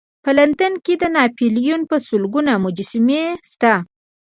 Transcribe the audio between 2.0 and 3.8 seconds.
سلګونو مجسمې شته.